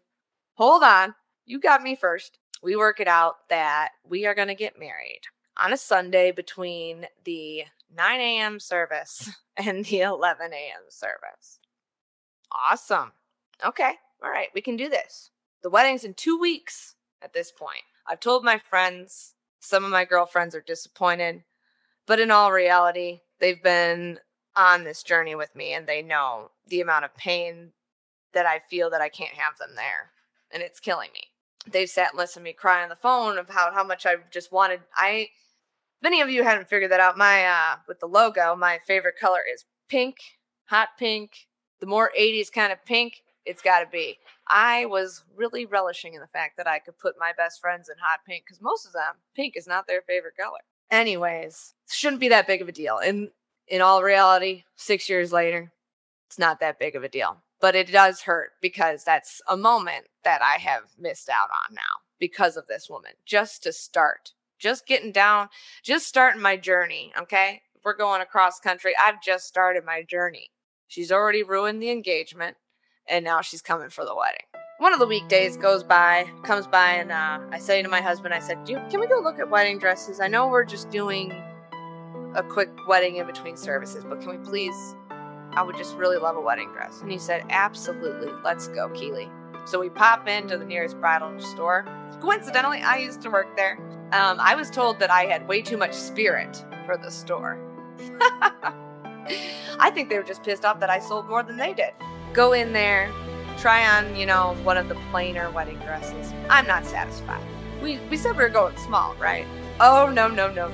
hold 0.55 0.83
on. 0.83 1.15
You 1.45 1.61
got 1.61 1.83
me 1.83 1.97
first. 1.97 2.39
We 2.63 2.77
work 2.77 3.01
it 3.01 3.09
out 3.09 3.35
that 3.51 3.91
we 4.05 4.27
are 4.27 4.35
going 4.35 4.49
to 4.49 4.55
get 4.55 4.79
married 4.79 5.21
on 5.59 5.73
a 5.73 5.77
Sunday 5.77 6.33
between 6.33 7.07
the 7.25 7.65
9 7.95 8.21
a.m. 8.21 8.59
service 8.61 9.31
and 9.57 9.85
the 9.85 10.01
11 10.01 10.53
a.m. 10.53 10.83
service. 10.89 11.61
Awesome. 12.71 13.13
Okay. 13.65 13.95
All 14.23 14.31
right. 14.31 14.49
We 14.55 14.61
can 14.61 14.77
do 14.77 14.89
this. 14.89 15.31
The 15.63 15.71
wedding's 15.71 16.05
in 16.05 16.15
two 16.15 16.39
weeks 16.39 16.95
at 17.23 17.33
this 17.33 17.51
point. 17.53 17.83
I've 18.07 18.21
told 18.21 18.45
my 18.45 18.59
friends, 18.59 19.35
some 19.61 19.85
of 19.85 19.91
my 19.91 20.05
girlfriends 20.05 20.55
are 20.55 20.61
disappointed, 20.61 21.43
but 22.07 22.21
in 22.21 22.31
all 22.31 22.53
reality, 22.53 23.21
they've 23.41 23.63
been 23.63 24.21
on 24.55 24.85
this 24.85 25.03
journey 25.03 25.35
with 25.35 25.55
me 25.55 25.75
and 25.75 25.87
they 25.87 26.03
know 26.03 26.51
the 26.69 26.81
amount 26.81 27.05
of 27.05 27.15
pain 27.17 27.73
that 28.33 28.47
I 28.47 28.61
feel 28.71 28.91
that 28.91 29.01
I 29.01 29.09
can't 29.09 29.35
have 29.35 29.59
them 29.59 29.71
there. 29.75 30.13
And 30.53 30.63
it's 30.63 30.81
killing 30.81 31.11
me. 31.13 31.25
They've 31.71 31.91
sat 31.91 32.13
and 32.13 32.19
listened 32.19 32.45
to 32.45 32.51
me 32.51 32.53
cry 32.53 32.83
on 32.83 32.89
the 32.89 32.97
phone 32.97 33.39
about 33.39 33.75
how 33.75 33.83
much 33.83 34.07
I 34.07 34.17
just 34.31 34.53
wanted. 34.53 34.81
I, 34.95 35.29
many 36.01 36.21
of 36.21 36.31
you 36.31 36.45
haven't 36.45 36.69
figured 36.69 36.93
that 36.93 37.01
out. 37.01 37.19
My, 37.19 37.45
uh, 37.45 37.77
with 37.89 37.99
the 37.99 38.07
logo, 38.07 38.55
my 38.55 38.79
favorite 38.87 39.19
color 39.21 39.41
is 39.53 39.65
pink, 39.89 40.17
hot 40.67 40.91
pink. 40.99 41.49
The 41.81 41.87
more 41.87 42.13
80s 42.19 42.51
kind 42.53 42.73
of 42.73 42.85
pink, 42.85 43.23
it's 43.47 43.63
got 43.63 43.81
to 43.81 43.87
be. 43.87 44.19
I 44.49 44.87
was 44.87 45.25
really 45.35 45.67
relishing 45.67 46.15
in 46.15 46.21
the 46.21 46.27
fact 46.27 46.57
that 46.57 46.67
I 46.67 46.79
could 46.79 46.99
put 46.99 47.15
my 47.19 47.33
best 47.37 47.61
friends 47.61 47.89
in 47.89 47.97
hot 48.01 48.21
pink 48.27 48.45
because 48.47 48.61
most 48.61 48.87
of 48.87 48.93
them, 48.93 49.15
pink 49.35 49.55
is 49.57 49.67
not 49.67 49.87
their 49.87 50.03
favorite 50.03 50.37
color. 50.37 50.59
Anyways, 50.91 51.75
shouldn't 51.89 52.21
be 52.21 52.29
that 52.29 52.47
big 52.47 52.63
of 52.63 52.69
a 52.69 52.73
deal. 52.73 52.99
In 52.99 53.31
in 53.69 53.81
all 53.81 54.03
reality, 54.03 54.63
six 54.77 55.09
years 55.09 55.33
later, 55.33 55.73
it's 56.29 56.39
not 56.39 56.61
that 56.61 56.79
big 56.79 56.95
of 56.95 57.03
a 57.03 57.09
deal. 57.09 57.39
But 57.61 57.75
it 57.75 57.91
does 57.91 58.23
hurt 58.23 58.51
because 58.61 59.03
that's 59.03 59.41
a 59.49 59.57
moment 59.57 60.07
that 60.25 60.43
I 60.43 60.59
have 60.59 60.83
missed 60.99 61.29
out 61.29 61.49
on 61.69 61.75
now 61.75 61.81
because 62.21 62.57
of 62.57 62.67
this 62.67 62.89
woman. 62.89 63.13
Just 63.25 63.63
to 63.65 63.73
start, 63.73 64.33
just 64.59 64.87
getting 64.87 65.11
down, 65.11 65.49
just 65.83 66.07
starting 66.07 66.43
my 66.43 66.57
journey. 66.57 67.13
Okay. 67.19 67.63
We're 67.85 67.97
going 67.97 68.21
across 68.21 68.59
country, 68.59 68.95
I've 69.01 69.23
just 69.23 69.47
started 69.47 69.85
my 69.85 70.03
journey. 70.03 70.51
She's 70.89 71.13
already 71.13 71.45
ruined 71.45 71.81
the 71.81 71.91
engagement 71.91 72.57
and 73.09 73.25
now 73.25 73.41
she's 73.41 73.63
coming 73.63 73.91
for 73.91 74.05
the 74.05 74.15
wedding. 74.15 74.47
One 74.79 74.93
of 74.93 74.99
the 74.99 75.07
weekdays 75.07 75.57
goes 75.57 75.83
by, 75.83 76.27
comes 76.43 76.67
by, 76.67 76.93
and 76.95 77.11
uh, 77.11 77.41
I 77.51 77.59
say 77.59 77.83
to 77.83 77.89
my 77.89 78.01
husband, 78.01 78.35
I 78.35 78.41
said, 78.41 78.65
Can 78.67 79.01
we 79.01 79.07
go 79.07 79.21
look 79.21 79.39
at 79.39 79.49
wedding 79.49 79.79
dresses? 79.79 80.21
I 80.21 80.29
know 80.29 80.49
we're 80.49 80.65
just 80.65 80.91
doing 80.91 81.33
a 82.35 82.43
quick 82.43 82.69
wedding 82.87 83.17
in 83.17 83.27
between 83.27 83.57
services, 83.57 84.05
but 84.05 84.21
can 84.21 84.31
we 84.31 84.39
please? 84.39 84.95
I 85.53 85.63
would 85.63 85.77
just 85.79 85.97
really 85.97 86.19
love 86.19 86.37
a 86.37 86.41
wedding 86.41 86.71
dress. 86.73 87.01
And 87.01 87.11
he 87.11 87.17
said, 87.17 87.45
Absolutely, 87.49 88.31
let's 88.45 88.69
go, 88.69 88.91
Keeley. 88.91 89.31
So 89.65 89.81
we 89.81 89.89
pop 89.89 90.29
into 90.29 90.59
the 90.59 90.67
nearest 90.67 91.01
bridal 91.01 91.41
store. 91.41 91.87
Coincidentally, 92.21 92.83
I 92.83 92.99
used 92.99 93.23
to 93.23 93.31
work 93.31 93.57
there. 93.57 93.79
Um, 94.13 94.39
I 94.39 94.55
was 94.55 94.71
told 94.71 94.99
that 94.99 95.11
I 95.11 95.25
had 95.25 95.49
way 95.49 95.63
too 95.63 95.79
much 95.79 95.95
spirit 95.95 96.63
for 96.85 96.99
the 96.99 97.11
store. 97.11 97.59
I 99.79 99.91
think 99.93 100.11
they 100.11 100.19
were 100.19 100.23
just 100.23 100.43
pissed 100.43 100.65
off 100.65 100.79
that 100.81 100.91
I 100.91 100.99
sold 100.99 101.29
more 101.29 101.43
than 101.43 101.57
they 101.57 101.73
did 101.73 101.93
go 102.33 102.53
in 102.53 102.73
there, 102.73 103.13
try 103.59 103.87
on, 103.87 104.15
you 104.17 104.27
know, 104.27 104.57
one 104.63 104.77
of 104.77 104.89
the 104.89 104.95
plainer 105.11 105.51
wedding 105.51 105.79
dresses. 105.79 106.33
I'm 106.49 106.67
not 106.67 106.85
satisfied. 106.85 107.43
We, 107.83 107.99
we 108.11 108.17
said 108.17 108.37
we 108.37 108.43
were 108.43 108.49
going 108.49 108.77
small, 108.77 109.15
right? 109.17 109.47
Oh, 109.81 110.11
no, 110.11 110.29
no, 110.29 110.51
no. 110.51 110.71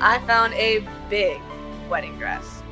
I 0.00 0.18
found 0.20 0.54
a 0.54 0.86
big 1.08 1.40
wedding 1.88 2.16
dress. 2.18 2.62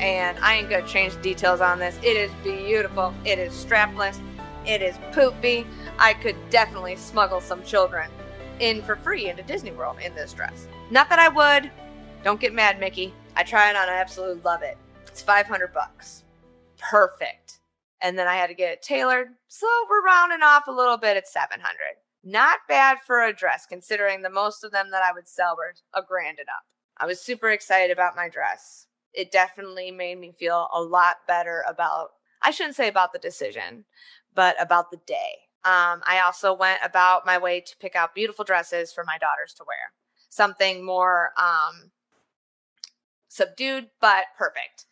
And 0.00 0.38
I 0.40 0.56
ain't 0.56 0.68
gonna 0.68 0.86
change 0.86 1.20
details 1.22 1.60
on 1.60 1.78
this. 1.78 1.96
It 2.02 2.16
is 2.16 2.30
beautiful. 2.42 3.14
It 3.24 3.38
is 3.38 3.52
strapless. 3.52 4.20
It 4.66 4.82
is 4.82 4.96
poopy. 5.12 5.66
I 5.98 6.14
could 6.14 6.36
definitely 6.50 6.96
smuggle 6.96 7.40
some 7.40 7.62
children 7.62 8.10
in 8.58 8.82
for 8.82 8.96
free 8.96 9.28
into 9.28 9.42
Disney 9.42 9.70
World 9.72 9.98
in 10.04 10.14
this 10.14 10.32
dress. 10.32 10.66
Not 10.90 11.08
that 11.10 11.18
I 11.18 11.28
would. 11.28 11.70
Don't 12.24 12.40
get 12.40 12.52
mad, 12.52 12.80
Mickey. 12.80 13.14
I 13.36 13.42
try 13.42 13.70
it 13.70 13.76
on. 13.76 13.88
I 13.88 13.94
absolutely 13.94 14.42
love 14.42 14.62
it. 14.62 14.76
It's 15.06 15.22
500 15.22 15.72
bucks. 15.72 16.24
Perfect 16.78 17.60
and 18.02 18.18
then 18.18 18.26
I 18.26 18.34
had 18.34 18.48
to 18.48 18.54
get 18.54 18.72
it 18.72 18.82
tailored. 18.82 19.28
So 19.48 19.66
we're 19.88 20.04
rounding 20.04 20.42
off 20.42 20.66
a 20.66 20.72
little 20.72 20.96
bit 20.96 21.16
at 21.16 21.28
700. 21.28 21.60
Not 22.22 22.60
bad 22.68 22.98
for 23.06 23.22
a 23.22 23.34
dress, 23.34 23.66
considering 23.66 24.22
the 24.22 24.30
most 24.30 24.64
of 24.64 24.72
them 24.72 24.90
that 24.90 25.02
I 25.02 25.12
would 25.12 25.28
sell 25.28 25.56
were 25.56 25.74
a 25.94 26.02
grand 26.02 26.38
and 26.38 26.48
up. 26.48 26.64
I 26.98 27.06
was 27.06 27.20
super 27.20 27.50
excited 27.50 27.90
about 27.90 28.16
my 28.16 28.28
dress. 28.28 28.86
It 29.12 29.30
definitely 29.30 29.90
made 29.90 30.18
me 30.18 30.32
feel 30.38 30.68
a 30.72 30.80
lot 30.80 31.16
better 31.28 31.64
about, 31.68 32.10
I 32.42 32.50
shouldn't 32.50 32.76
say 32.76 32.88
about 32.88 33.12
the 33.12 33.18
decision, 33.18 33.84
but 34.34 34.60
about 34.60 34.90
the 34.90 35.00
day. 35.06 35.38
Um, 35.64 36.02
I 36.06 36.22
also 36.24 36.52
went 36.52 36.80
about 36.82 37.24
my 37.24 37.38
way 37.38 37.60
to 37.60 37.76
pick 37.78 37.96
out 37.96 38.14
beautiful 38.14 38.44
dresses 38.44 38.92
for 38.92 39.04
my 39.04 39.16
daughters 39.18 39.54
to 39.54 39.64
wear. 39.66 39.92
Something 40.28 40.84
more 40.84 41.30
um, 41.38 41.90
subdued, 43.28 43.88
but 44.00 44.24
perfect. 44.36 44.86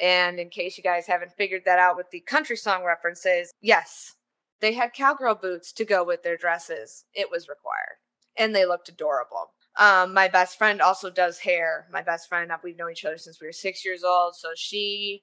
And 0.00 0.38
in 0.38 0.50
case 0.50 0.76
you 0.76 0.84
guys 0.84 1.06
haven't 1.06 1.32
figured 1.32 1.62
that 1.64 1.78
out 1.78 1.96
with 1.96 2.10
the 2.10 2.20
country 2.20 2.56
song 2.56 2.84
references, 2.84 3.50
yes, 3.60 4.14
they 4.60 4.72
had 4.72 4.92
cowgirl 4.92 5.36
boots 5.36 5.72
to 5.72 5.84
go 5.84 6.04
with 6.04 6.22
their 6.22 6.36
dresses. 6.36 7.04
It 7.14 7.30
was 7.30 7.48
required. 7.48 7.96
And 8.36 8.54
they 8.54 8.66
looked 8.66 8.88
adorable. 8.88 9.52
Um, 9.78 10.14
my 10.14 10.28
best 10.28 10.58
friend 10.58 10.80
also 10.80 11.10
does 11.10 11.38
hair. 11.38 11.86
My 11.90 12.02
best 12.02 12.28
friend, 12.28 12.50
we've 12.62 12.76
known 12.76 12.92
each 12.92 13.04
other 13.04 13.18
since 13.18 13.40
we 13.40 13.46
were 13.46 13.52
six 13.52 13.84
years 13.84 14.02
old. 14.04 14.34
So 14.36 14.48
she 14.54 15.22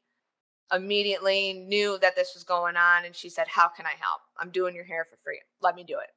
immediately 0.71 1.53
knew 1.53 1.97
that 1.99 2.15
this 2.15 2.33
was 2.33 2.43
going 2.43 2.75
on 2.75 3.05
and 3.05 3.15
she 3.15 3.29
said, 3.29 3.47
How 3.47 3.67
can 3.67 3.85
I 3.85 3.93
help? 3.99 4.21
I'm 4.39 4.49
doing 4.49 4.75
your 4.75 4.85
hair 4.85 5.05
for 5.09 5.17
free. 5.23 5.41
Let 5.61 5.75
me 5.75 5.83
do 5.83 5.99
it. 5.99 6.09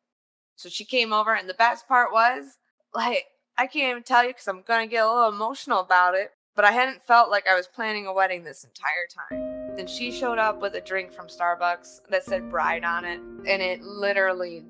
So 0.57 0.71
she 0.71 0.87
came 0.87 1.13
over, 1.13 1.35
and 1.35 1.49
the 1.49 1.55
best 1.55 1.87
part 1.87 2.13
was, 2.13 2.57
like, 2.95 3.27
I 3.59 3.67
can't 3.67 3.91
even 3.91 4.03
tell 4.03 4.23
you 4.23 4.31
because 4.31 4.49
I'm 4.49 4.63
going 4.63 4.89
to 4.89 4.91
get 4.91 5.05
a 5.05 5.09
little 5.09 5.29
emotional 5.29 5.81
about 5.81 6.15
it 6.15 6.31
but 6.57 6.65
I 6.65 6.73
hadn't 6.73 7.07
felt 7.07 7.31
like 7.31 7.47
I 7.47 7.55
was 7.55 7.69
planning 7.69 8.07
a 8.07 8.13
wedding 8.13 8.43
this 8.43 8.65
entire 8.65 9.07
time. 9.31 9.77
Then 9.77 9.87
she 9.87 10.11
showed 10.11 10.39
up 10.39 10.61
with 10.63 10.75
a 10.75 10.81
drink 10.81 11.13
from 11.13 11.29
Starbucks 11.29 12.01
that 12.09 12.25
said 12.25 12.51
bride 12.51 12.83
on 12.83 13.05
it, 13.05 13.21
and 13.21 13.63
it 13.63 13.83
literally 13.83 14.65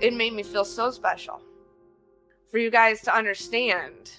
it 0.00 0.14
made 0.14 0.32
me 0.32 0.44
feel 0.44 0.64
so 0.64 0.90
special. 0.90 1.42
For 2.50 2.58
you 2.58 2.70
guys 2.70 3.02
to 3.02 3.14
understand 3.14 4.12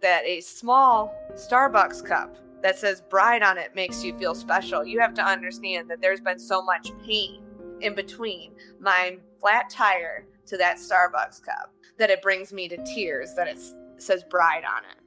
that 0.00 0.24
a 0.24 0.40
small 0.40 1.14
Starbucks 1.34 2.04
cup 2.04 2.36
that 2.62 2.78
says 2.78 3.02
bride 3.10 3.42
on 3.42 3.58
it 3.58 3.74
makes 3.74 4.02
you 4.02 4.16
feel 4.18 4.34
special. 4.34 4.84
You 4.84 5.00
have 5.00 5.14
to 5.14 5.24
understand 5.24 5.90
that 5.90 6.00
there's 6.00 6.20
been 6.20 6.38
so 6.38 6.62
much 6.62 6.90
pain 7.04 7.42
in 7.80 7.94
between 7.94 8.52
my 8.80 9.18
flat 9.40 9.68
tire 9.68 10.26
to 10.46 10.56
that 10.56 10.76
Starbucks 10.76 11.42
cup 11.44 11.74
that 11.98 12.10
it 12.10 12.22
brings 12.22 12.52
me 12.52 12.68
to 12.68 12.82
tears 12.84 13.34
that 13.34 13.48
it 13.48 13.58
says 13.98 14.24
bride 14.24 14.64
on 14.64 14.84
it. 14.84 15.01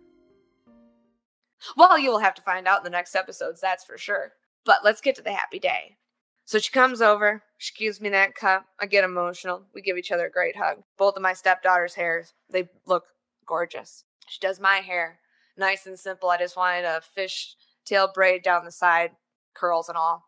Well, 1.75 1.97
you 1.97 2.09
will 2.09 2.19
have 2.19 2.35
to 2.35 2.41
find 2.41 2.67
out 2.67 2.79
in 2.79 2.83
the 2.83 2.89
next 2.89 3.15
episodes, 3.15 3.61
that's 3.61 3.83
for 3.83 3.97
sure. 3.97 4.33
But 4.65 4.83
let's 4.83 5.01
get 5.01 5.15
to 5.15 5.21
the 5.21 5.31
happy 5.33 5.59
day. 5.59 5.97
So 6.45 6.59
she 6.59 6.71
comes 6.71 7.01
over, 7.01 7.43
she 7.57 7.73
gives 7.73 7.99
me 7.99 8.09
that 8.09 8.35
cup. 8.35 8.65
I 8.79 8.85
get 8.85 9.03
emotional. 9.03 9.63
We 9.73 9.81
give 9.81 9.97
each 9.97 10.11
other 10.11 10.27
a 10.27 10.31
great 10.31 10.55
hug. 10.55 10.83
Both 10.97 11.15
of 11.15 11.23
my 11.23 11.33
stepdaughter's 11.33 11.95
hairs, 11.95 12.33
they 12.49 12.69
look 12.85 13.05
gorgeous. 13.47 14.03
She 14.27 14.39
does 14.39 14.59
my 14.59 14.77
hair, 14.77 15.19
nice 15.57 15.87
and 15.87 15.97
simple. 15.97 16.29
I 16.29 16.37
just 16.37 16.57
wanted 16.57 16.85
a 16.85 17.01
fish 17.01 17.55
tail 17.83 18.11
braid 18.13 18.43
down 18.43 18.65
the 18.65 18.71
side, 18.71 19.11
curls 19.55 19.89
and 19.89 19.97
all. 19.97 20.23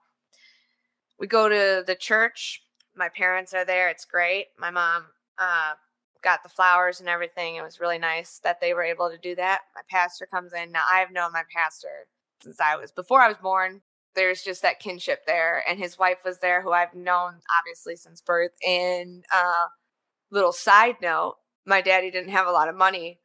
We 1.19 1.27
go 1.27 1.49
to 1.49 1.83
the 1.85 1.95
church. 1.95 2.61
My 2.95 3.09
parents 3.09 3.53
are 3.53 3.65
there. 3.65 3.89
It's 3.89 4.05
great. 4.05 4.47
My 4.57 4.71
mom 4.71 5.05
uh, 5.37 5.73
got 6.23 6.43
the 6.43 6.49
flowers 6.49 6.99
and 6.99 7.09
everything. 7.09 7.55
It 7.55 7.63
was 7.63 7.79
really 7.79 7.97
nice 7.97 8.39
that 8.43 8.59
they 8.61 8.73
were 8.73 8.83
able 8.83 9.09
to 9.09 9.17
do 9.17 9.35
that. 9.35 9.61
My 9.75 9.81
pastor 9.89 10.25
comes 10.25 10.53
in. 10.53 10.71
Now, 10.71 10.83
I've 10.91 11.11
known 11.11 11.31
my 11.31 11.43
pastor 11.55 12.07
since 12.41 12.59
I 12.59 12.75
was, 12.75 12.91
before 12.91 13.21
I 13.21 13.27
was 13.27 13.37
born. 13.37 13.81
There's 14.15 14.41
just 14.41 14.63
that 14.63 14.79
kinship 14.79 15.25
there. 15.27 15.63
And 15.69 15.77
his 15.77 15.99
wife 15.99 16.17
was 16.25 16.39
there, 16.39 16.61
who 16.61 16.71
I've 16.71 16.93
known 16.93 17.35
obviously 17.57 17.95
since 17.95 18.21
birth. 18.21 18.51
And 18.67 19.23
uh, 19.33 19.67
little 20.31 20.51
side 20.51 20.95
note, 21.01 21.35
my 21.65 21.81
daddy 21.81 22.09
didn't 22.09 22.31
have 22.31 22.47
a 22.47 22.51
lot 22.51 22.69
of 22.69 22.75
money 22.75 23.19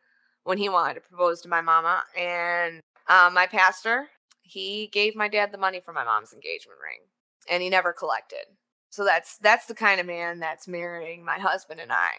when 0.44 0.58
he 0.58 0.68
wanted 0.68 0.94
to 0.94 1.00
propose 1.00 1.40
to 1.42 1.48
my 1.48 1.60
mama. 1.60 2.02
And 2.18 2.80
uh, 3.08 3.30
my 3.32 3.46
pastor, 3.46 4.08
he 4.42 4.90
gave 4.92 5.16
my 5.16 5.28
dad 5.28 5.50
the 5.52 5.58
money 5.58 5.80
for 5.82 5.92
my 5.92 6.04
mom's 6.04 6.32
engagement 6.32 6.78
ring. 6.82 7.00
And 7.50 7.62
he 7.62 7.70
never 7.70 7.92
collected. 7.92 8.44
So 8.90 9.04
that's 9.04 9.38
that's 9.38 9.66
the 9.66 9.74
kind 9.74 10.00
of 10.00 10.06
man 10.06 10.38
that's 10.38 10.68
marrying 10.68 11.24
my 11.24 11.38
husband 11.38 11.80
and 11.80 11.90
I 11.90 12.10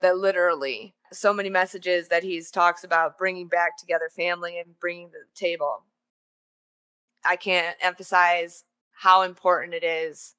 that 0.00 0.18
literally 0.18 0.94
so 1.12 1.32
many 1.32 1.50
messages 1.50 2.08
that 2.08 2.22
he's 2.22 2.50
talks 2.50 2.84
about 2.84 3.18
bringing 3.18 3.48
back 3.48 3.76
together 3.76 4.08
family 4.14 4.58
and 4.58 4.78
bringing 4.78 5.08
to 5.08 5.18
the 5.18 5.38
table. 5.38 5.84
I 7.24 7.36
can't 7.36 7.76
emphasize 7.80 8.64
how 8.92 9.22
important 9.22 9.74
it 9.74 9.84
is 9.84 10.34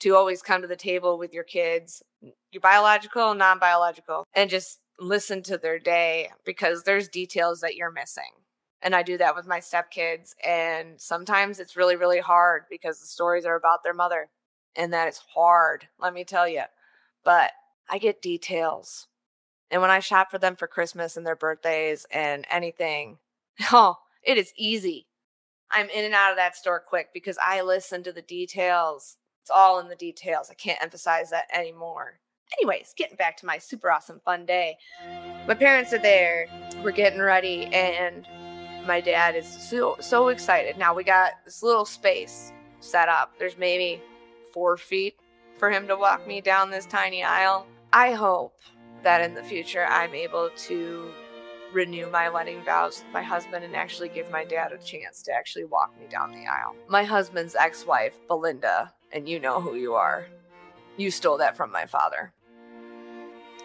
to 0.00 0.16
always 0.16 0.42
come 0.42 0.62
to 0.62 0.68
the 0.68 0.76
table 0.76 1.18
with 1.18 1.32
your 1.32 1.44
kids, 1.44 2.02
your 2.20 2.60
biological, 2.60 3.30
and 3.30 3.38
non 3.38 3.58
biological, 3.58 4.24
and 4.34 4.50
just 4.50 4.80
listen 4.98 5.42
to 5.42 5.58
their 5.58 5.78
day 5.78 6.30
because 6.44 6.82
there's 6.82 7.08
details 7.08 7.60
that 7.60 7.76
you're 7.76 7.92
missing. 7.92 8.30
And 8.82 8.96
I 8.96 9.02
do 9.02 9.16
that 9.18 9.36
with 9.36 9.46
my 9.46 9.60
stepkids. 9.60 10.34
And 10.44 11.00
sometimes 11.00 11.60
it's 11.60 11.76
really, 11.76 11.96
really 11.96 12.18
hard 12.18 12.64
because 12.68 13.00
the 13.00 13.06
stories 13.06 13.44
are 13.44 13.56
about 13.56 13.84
their 13.84 13.94
mother. 13.94 14.28
And 14.74 14.92
that 14.92 15.08
is 15.08 15.20
hard, 15.34 15.86
let 16.00 16.14
me 16.14 16.24
tell 16.24 16.48
you. 16.48 16.62
But 17.24 17.52
I 17.92 17.98
get 17.98 18.22
details. 18.22 19.06
And 19.70 19.82
when 19.82 19.90
I 19.90 20.00
shop 20.00 20.30
for 20.30 20.38
them 20.38 20.56
for 20.56 20.66
Christmas 20.66 21.16
and 21.16 21.26
their 21.26 21.36
birthdays 21.36 22.06
and 22.10 22.46
anything, 22.50 23.18
oh, 23.72 23.96
it 24.22 24.38
is 24.38 24.52
easy. 24.56 25.06
I'm 25.70 25.90
in 25.90 26.04
and 26.04 26.14
out 26.14 26.30
of 26.30 26.36
that 26.38 26.56
store 26.56 26.82
quick 26.86 27.08
because 27.12 27.38
I 27.42 27.60
listen 27.60 28.02
to 28.04 28.12
the 28.12 28.22
details. 28.22 29.18
It's 29.42 29.50
all 29.50 29.78
in 29.78 29.88
the 29.88 29.96
details. 29.96 30.48
I 30.50 30.54
can't 30.54 30.82
emphasize 30.82 31.30
that 31.30 31.46
anymore. 31.52 32.18
Anyways, 32.58 32.94
getting 32.96 33.16
back 33.16 33.36
to 33.38 33.46
my 33.46 33.58
super 33.58 33.90
awesome 33.90 34.20
fun 34.24 34.46
day. 34.46 34.76
My 35.46 35.54
parents 35.54 35.92
are 35.92 35.98
there. 35.98 36.46
We're 36.82 36.92
getting 36.92 37.20
ready 37.20 37.66
and 37.66 38.26
my 38.86 39.00
dad 39.00 39.36
is 39.36 39.46
so 39.46 39.96
so 40.00 40.28
excited. 40.28 40.78
Now 40.78 40.94
we 40.94 41.04
got 41.04 41.32
this 41.44 41.62
little 41.62 41.84
space 41.84 42.52
set 42.80 43.08
up. 43.08 43.38
There's 43.38 43.56
maybe 43.56 44.02
4 44.52 44.76
feet 44.76 45.16
for 45.58 45.70
him 45.70 45.86
to 45.88 45.96
walk 45.96 46.26
me 46.26 46.40
down 46.40 46.70
this 46.70 46.86
tiny 46.86 47.22
aisle. 47.22 47.66
I 47.92 48.12
hope 48.12 48.58
that 49.02 49.20
in 49.20 49.34
the 49.34 49.42
future 49.42 49.84
I'm 49.84 50.14
able 50.14 50.48
to 50.68 51.10
renew 51.74 52.08
my 52.10 52.30
wedding 52.30 52.62
vows 52.64 53.02
with 53.02 53.12
my 53.12 53.22
husband 53.22 53.64
and 53.64 53.76
actually 53.76 54.08
give 54.08 54.30
my 54.30 54.44
dad 54.44 54.72
a 54.72 54.78
chance 54.78 55.22
to 55.22 55.32
actually 55.32 55.64
walk 55.64 55.92
me 56.00 56.06
down 56.08 56.32
the 56.32 56.46
aisle. 56.46 56.74
My 56.88 57.04
husband's 57.04 57.54
ex 57.54 57.86
wife, 57.86 58.18
Belinda, 58.28 58.92
and 59.12 59.28
you 59.28 59.38
know 59.38 59.60
who 59.60 59.74
you 59.74 59.94
are, 59.94 60.26
you 60.96 61.10
stole 61.10 61.36
that 61.38 61.56
from 61.56 61.70
my 61.70 61.84
father, 61.84 62.32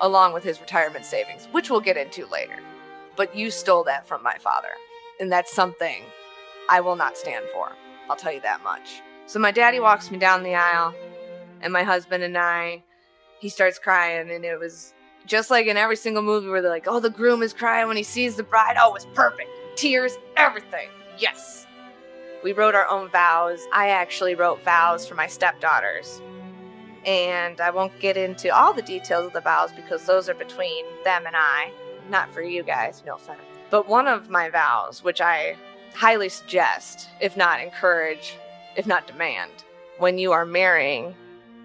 along 0.01 0.33
with 0.33 0.43
his 0.43 0.59
retirement 0.59 1.05
savings, 1.05 1.47
which 1.51 1.69
we'll 1.69 1.79
get 1.79 1.97
into 1.97 2.25
later. 2.27 2.59
But 3.15 3.35
you 3.35 3.49
stole 3.49 3.83
that 3.85 4.07
from 4.07 4.23
my 4.23 4.37
father, 4.39 4.69
and 5.19 5.31
that's 5.31 5.53
something 5.53 6.03
I 6.69 6.81
will 6.81 6.95
not 6.97 7.17
stand 7.17 7.45
for. 7.53 7.71
I'll 8.09 8.17
tell 8.17 8.33
you 8.33 8.41
that 8.41 8.63
much. 8.63 9.01
So 9.25 9.39
my 9.39 9.51
daddy 9.51 9.79
walks 9.79 10.11
me 10.11 10.17
down 10.17 10.43
the 10.43 10.55
aisle, 10.55 10.93
and 11.61 11.71
my 11.71 11.83
husband 11.83 12.23
and 12.23 12.37
I, 12.37 12.83
he 13.39 13.49
starts 13.49 13.79
crying, 13.79 14.31
and 14.31 14.45
it 14.45 14.59
was 14.59 14.93
just 15.25 15.51
like 15.51 15.67
in 15.67 15.77
every 15.77 15.95
single 15.95 16.23
movie 16.23 16.47
where 16.47 16.61
they're 16.61 16.71
like, 16.71 16.87
oh, 16.87 16.99
the 16.99 17.09
groom 17.09 17.43
is 17.43 17.53
crying 17.53 17.87
when 17.87 17.97
he 17.97 18.03
sees 18.03 18.35
the 18.35 18.43
bride. 18.43 18.77
Oh, 18.79 18.95
it's 18.95 19.07
perfect. 19.13 19.49
Tears, 19.75 20.17
everything. 20.37 20.89
Yes. 21.17 21.67
We 22.43 22.53
wrote 22.53 22.75
our 22.75 22.87
own 22.87 23.09
vows. 23.09 23.59
I 23.73 23.89
actually 23.89 24.35
wrote 24.35 24.63
vows 24.63 25.07
for 25.07 25.15
my 25.15 25.27
stepdaughters. 25.27 26.21
And 27.05 27.61
I 27.61 27.69
won't 27.69 27.97
get 27.99 28.17
into 28.17 28.53
all 28.55 28.73
the 28.73 28.81
details 28.81 29.27
of 29.27 29.33
the 29.33 29.41
vows 29.41 29.71
because 29.75 30.05
those 30.05 30.29
are 30.29 30.33
between 30.33 30.85
them 31.03 31.25
and 31.25 31.35
I, 31.35 31.71
not 32.09 32.33
for 32.33 32.41
you 32.41 32.63
guys, 32.63 33.03
no 33.05 33.15
offense. 33.15 33.41
But 33.69 33.87
one 33.87 34.07
of 34.07 34.29
my 34.29 34.49
vows, 34.49 35.03
which 35.03 35.21
I 35.21 35.55
highly 35.93 36.29
suggest, 36.29 37.09
if 37.19 37.35
not 37.35 37.61
encourage, 37.61 38.35
if 38.75 38.87
not 38.87 39.07
demand, 39.07 39.51
when 39.99 40.17
you 40.17 40.31
are 40.31 40.45
marrying 40.45 41.15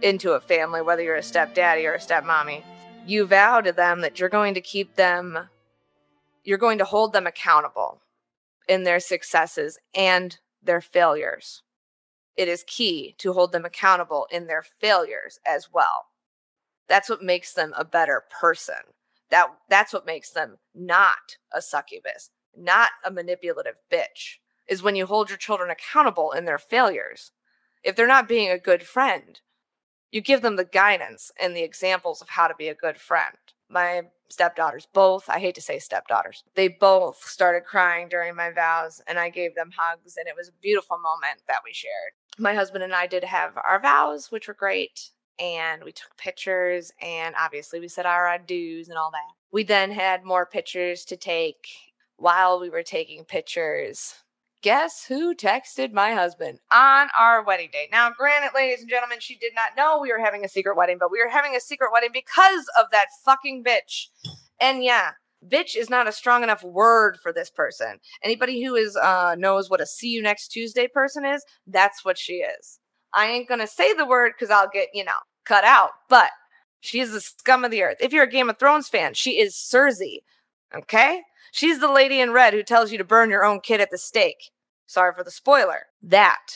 into 0.02 0.32
a 0.32 0.40
family, 0.40 0.82
whether 0.82 1.02
you're 1.02 1.16
a 1.16 1.23
stepdaddy 1.23 1.87
or 1.87 1.94
a 1.94 1.99
stepmommy, 1.99 2.62
you 3.06 3.26
vow 3.26 3.61
to 3.61 3.73
them 3.73 4.00
that 4.00 4.18
you're 4.18 4.28
going 4.28 4.54
to 4.54 4.61
keep 4.61 4.97
them, 4.97 5.49
you're 6.44 6.59
going 6.59 6.78
to 6.78 6.85
hold 6.85 7.12
them 7.12 7.26
accountable 7.26 8.00
in 8.68 8.85
their 8.85 9.00
successes 9.00 9.78
and 9.94 10.38
their 10.62 10.80
failures. 10.80 11.62
It 12.37 12.49
is 12.49 12.64
key 12.66 13.14
to 13.18 13.32
hold 13.32 13.52
them 13.52 13.64
accountable 13.64 14.26
in 14.30 14.47
their 14.47 14.62
failures 14.62 15.38
as 15.47 15.68
well. 15.73 16.06
That's 16.88 17.09
what 17.09 17.23
makes 17.23 17.52
them 17.52 17.73
a 17.76 17.85
better 17.85 18.23
person. 18.40 18.75
That 19.30 19.49
that's 19.68 19.92
what 19.92 20.06
makes 20.06 20.30
them 20.30 20.59
not 20.75 21.37
a 21.52 21.62
succubus, 21.62 22.30
not 22.56 22.90
a 23.04 23.11
manipulative 23.11 23.76
bitch. 23.90 24.38
Is 24.68 24.82
when 24.82 24.97
you 24.97 25.06
hold 25.06 25.28
your 25.28 25.38
children 25.38 25.71
accountable 25.71 26.32
in 26.32 26.44
their 26.44 26.59
failures. 26.59 27.32
If 27.82 27.97
they're 27.97 28.06
not 28.06 28.28
being 28.28 28.50
a 28.50 28.59
good 28.59 28.85
friend, 28.85 29.40
you 30.12 30.21
give 30.21 30.42
them 30.42 30.57
the 30.57 30.64
guidance 30.64 31.33
and 31.40 31.57
the 31.57 31.62
examples 31.62 32.21
of 32.21 32.28
how 32.28 32.47
to 32.47 32.54
be 32.54 32.69
a 32.69 32.75
good 32.75 32.99
friend. 32.99 33.35
My 33.69 34.02
stepdaughters, 34.28 34.87
both, 34.92 35.28
I 35.28 35.38
hate 35.38 35.54
to 35.57 35.62
say 35.62 35.78
stepdaughters, 35.78 36.45
they 36.54 36.69
both 36.69 37.25
started 37.25 37.64
crying 37.64 38.09
during 38.09 38.37
my 38.37 38.50
vows 38.50 39.00
and 39.09 39.19
I 39.19 39.31
gave 39.31 39.54
them 39.54 39.71
hugs 39.76 40.16
and 40.19 40.28
it 40.28 40.37
was 40.37 40.49
a 40.49 40.61
beautiful 40.62 40.99
moment 40.99 41.42
that 41.49 41.61
we 41.64 41.73
shared. 41.73 42.12
My 42.38 42.54
husband 42.54 42.85
and 42.85 42.95
I 42.95 43.07
did 43.07 43.25
have 43.25 43.57
our 43.57 43.81
vows, 43.81 44.31
which 44.31 44.49
were 44.49 44.54
great, 44.54 45.11
and 45.38 45.83
we 45.83 45.92
took 45.92 46.16
pictures 46.16 46.92
and 47.00 47.35
obviously 47.38 47.81
we 47.81 47.88
said 47.88 48.07
our 48.07 48.26
adieus 48.26 48.88
and 48.88 48.99
all 48.99 49.11
that. 49.11 49.35
We 49.50 49.64
then 49.64 49.90
had 49.90 50.25
more 50.25 50.47
pictures 50.47 51.04
to 51.07 51.16
take 51.16 51.66
while 52.16 52.61
we 52.61 52.71
were 52.71 52.83
taking 52.83 53.25
pictures 53.25 54.14
guess 54.62 55.04
who 55.04 55.35
texted 55.35 55.92
my 55.92 56.14
husband 56.14 56.61
on 56.71 57.09
our 57.19 57.45
wedding 57.45 57.69
day? 57.73 57.88
Now, 57.92 58.11
granted, 58.16 58.50
ladies 58.54 58.81
and 58.81 58.88
gentlemen, 58.88 59.19
she 59.21 59.37
did 59.37 59.52
not 59.54 59.76
know 59.76 59.99
we 60.00 60.12
were 60.12 60.19
having 60.19 60.45
a 60.45 60.49
secret 60.49 60.76
wedding, 60.76 60.97
but 60.99 61.11
we 61.11 61.23
were 61.23 61.28
having 61.28 61.54
a 61.54 61.61
secret 61.61 61.90
wedding 61.92 62.11
because 62.12 62.64
of 62.78 62.87
that 62.92 63.07
fucking 63.25 63.64
bitch. 63.64 64.07
And 64.61 64.83
yeah, 64.83 65.11
bitch 65.47 65.76
is 65.76 65.90
not 65.90 66.09
a 66.09 66.12
strong 66.12 66.42
enough 66.42 66.62
word 66.62 67.19
for 67.23 67.33
this 67.33 67.50
person. 67.50 67.99
Anybody 68.23 68.64
who 68.64 68.75
is 68.75 68.97
uh 68.97 69.35
knows 69.37 69.69
what 69.69 69.81
a 69.81 69.87
see 69.87 70.09
you 70.09 70.23
next 70.23 70.49
Tuesday 70.49 70.88
person 70.88 71.25
is, 71.25 71.45
that's 71.66 72.04
what 72.04 72.16
she 72.16 72.35
is. 72.35 72.78
I 73.12 73.26
ain't 73.26 73.49
gonna 73.49 73.66
say 73.66 73.92
the 73.92 74.07
word 74.07 74.33
because 74.38 74.50
I'll 74.50 74.71
get, 74.73 74.88
you 74.95 75.04
know, 75.04 75.12
cut 75.45 75.64
out, 75.64 75.90
but 76.09 76.31
she 76.81 77.00
is 77.00 77.12
the 77.12 77.21
scum 77.21 77.64
of 77.64 77.71
the 77.71 77.83
earth. 77.83 77.99
If 78.00 78.12
you're 78.12 78.25
a 78.25 78.31
Game 78.31 78.49
of 78.49 78.59
Thrones 78.59 78.88
fan, 78.88 79.14
she 79.14 79.38
is 79.40 79.54
Cersei. 79.54 80.19
Okay? 80.75 81.23
She's 81.54 81.80
the 81.80 81.92
lady 81.92 82.18
in 82.18 82.32
red 82.32 82.54
who 82.54 82.62
tells 82.62 82.92
you 82.92 82.99
to 82.99 83.04
burn 83.04 83.28
your 83.28 83.44
own 83.44 83.61
kid 83.61 83.82
at 83.82 83.90
the 83.90 83.99
stake. 83.99 84.50
Sorry 84.87 85.12
for 85.14 85.23
the 85.23 85.30
spoiler. 85.30 85.88
That 86.02 86.47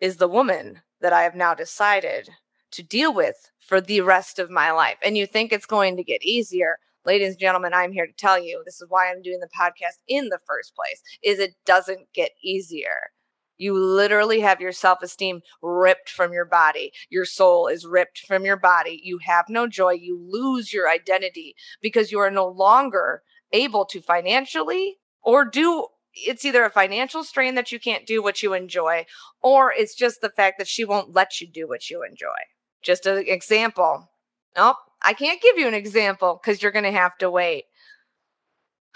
is 0.00 0.18
the 0.18 0.28
woman 0.28 0.82
that 1.00 1.14
I 1.14 1.22
have 1.22 1.34
now 1.34 1.54
decided 1.54 2.28
to 2.72 2.82
deal 2.82 3.12
with 3.12 3.50
for 3.58 3.80
the 3.80 4.02
rest 4.02 4.38
of 4.38 4.50
my 4.50 4.70
life. 4.70 4.98
And 5.02 5.16
you 5.16 5.26
think 5.26 5.50
it's 5.50 5.64
going 5.64 5.96
to 5.96 6.04
get 6.04 6.22
easier. 6.22 6.76
Ladies 7.06 7.30
and 7.30 7.38
gentlemen, 7.38 7.72
I'm 7.72 7.90
here 7.90 8.06
to 8.06 8.12
tell 8.12 8.38
you 8.38 8.60
this 8.66 8.82
is 8.82 8.90
why 8.90 9.10
I'm 9.10 9.22
doing 9.22 9.40
the 9.40 9.48
podcast 9.48 9.96
in 10.06 10.28
the 10.28 10.40
first 10.46 10.74
place 10.76 11.00
is 11.22 11.38
it 11.38 11.54
doesn't 11.64 12.12
get 12.12 12.32
easier. 12.44 13.10
You 13.56 13.72
literally 13.72 14.40
have 14.40 14.60
your 14.60 14.72
self 14.72 15.02
esteem 15.02 15.40
ripped 15.62 16.10
from 16.10 16.34
your 16.34 16.44
body. 16.44 16.92
Your 17.08 17.24
soul 17.24 17.66
is 17.66 17.86
ripped 17.86 18.18
from 18.18 18.44
your 18.44 18.58
body. 18.58 19.00
You 19.02 19.20
have 19.24 19.46
no 19.48 19.66
joy. 19.66 19.92
You 19.92 20.20
lose 20.20 20.70
your 20.70 20.90
identity 20.90 21.56
because 21.80 22.12
you 22.12 22.18
are 22.18 22.30
no 22.30 22.46
longer 22.46 23.22
able 23.52 23.84
to 23.86 24.00
financially 24.00 24.96
or 25.22 25.44
do 25.44 25.86
it's 26.14 26.44
either 26.44 26.64
a 26.64 26.70
financial 26.70 27.22
strain 27.22 27.54
that 27.54 27.70
you 27.70 27.78
can't 27.78 28.06
do 28.06 28.22
what 28.22 28.42
you 28.42 28.54
enjoy 28.54 29.06
or 29.42 29.72
it's 29.72 29.94
just 29.94 30.20
the 30.20 30.30
fact 30.30 30.58
that 30.58 30.68
she 30.68 30.84
won't 30.84 31.14
let 31.14 31.40
you 31.40 31.46
do 31.46 31.68
what 31.68 31.90
you 31.90 32.02
enjoy 32.02 32.38
Just 32.82 33.06
an 33.06 33.24
example. 33.26 34.10
Nope, 34.56 34.76
I 35.02 35.12
can't 35.12 35.40
give 35.40 35.58
you 35.58 35.68
an 35.68 35.74
example 35.74 36.40
because 36.42 36.62
you're 36.62 36.72
going 36.72 36.84
to 36.84 36.92
have 36.92 37.16
to 37.18 37.30
wait. 37.30 37.64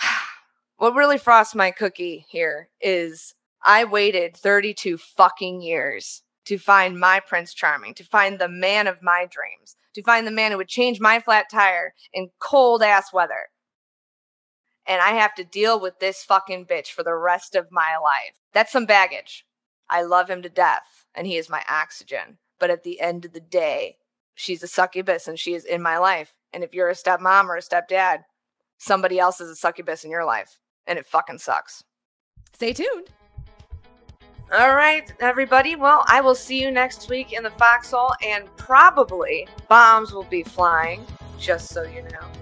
what 0.76 0.94
really 0.94 1.18
frosts 1.18 1.54
my 1.54 1.70
cookie 1.70 2.26
here 2.28 2.68
is 2.80 3.34
I 3.64 3.84
waited 3.84 4.36
32 4.36 4.98
fucking 4.98 5.62
years 5.62 6.22
to 6.46 6.58
find 6.58 6.98
my 6.98 7.20
Prince 7.20 7.54
Charming, 7.54 7.94
to 7.94 8.04
find 8.04 8.38
the 8.38 8.48
man 8.48 8.86
of 8.86 9.02
my 9.02 9.26
dreams, 9.30 9.76
to 9.94 10.02
find 10.02 10.26
the 10.26 10.32
man 10.32 10.50
who 10.50 10.56
would 10.56 10.68
change 10.68 11.00
my 11.00 11.20
flat 11.20 11.46
tire 11.50 11.94
in 12.12 12.30
cold 12.40 12.82
ass 12.82 13.12
weather. 13.12 13.50
And 14.86 15.00
I 15.00 15.10
have 15.10 15.34
to 15.36 15.44
deal 15.44 15.80
with 15.80 16.00
this 16.00 16.24
fucking 16.24 16.66
bitch 16.66 16.88
for 16.88 17.02
the 17.02 17.14
rest 17.14 17.54
of 17.54 17.70
my 17.70 17.96
life. 18.02 18.34
That's 18.52 18.72
some 18.72 18.86
baggage. 18.86 19.46
I 19.88 20.02
love 20.02 20.28
him 20.28 20.42
to 20.42 20.48
death, 20.48 21.06
and 21.14 21.26
he 21.26 21.36
is 21.36 21.48
my 21.48 21.62
oxygen. 21.68 22.38
But 22.58 22.70
at 22.70 22.82
the 22.82 23.00
end 23.00 23.24
of 23.24 23.32
the 23.32 23.40
day, 23.40 23.96
she's 24.34 24.62
a 24.62 24.68
succubus 24.68 25.28
and 25.28 25.38
she 25.38 25.54
is 25.54 25.64
in 25.64 25.82
my 25.82 25.98
life. 25.98 26.34
And 26.52 26.62
if 26.64 26.74
you're 26.74 26.90
a 26.90 26.94
stepmom 26.94 27.46
or 27.46 27.56
a 27.56 27.62
stepdad, 27.62 28.24
somebody 28.78 29.18
else 29.18 29.40
is 29.40 29.50
a 29.50 29.56
succubus 29.56 30.04
in 30.04 30.10
your 30.10 30.24
life. 30.24 30.58
And 30.86 30.98
it 30.98 31.06
fucking 31.06 31.38
sucks. 31.38 31.84
Stay 32.52 32.72
tuned. 32.72 33.08
All 34.52 34.74
right, 34.74 35.10
everybody. 35.20 35.76
Well, 35.76 36.04
I 36.06 36.20
will 36.20 36.34
see 36.34 36.60
you 36.60 36.70
next 36.70 37.08
week 37.08 37.32
in 37.32 37.42
the 37.42 37.50
foxhole, 37.52 38.12
and 38.22 38.54
probably 38.58 39.48
bombs 39.68 40.12
will 40.12 40.24
be 40.24 40.42
flying, 40.42 41.06
just 41.38 41.70
so 41.70 41.84
you 41.84 42.02
know. 42.02 42.41